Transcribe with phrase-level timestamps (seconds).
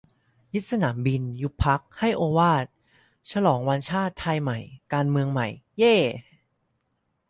[0.53, 2.65] ยึดสนามบิน ยุบพรรค ให้โอวาท
[3.31, 4.59] ฉลองวันชาติไทยใหม่
[4.93, 5.97] การเมืองใหม่ เย่!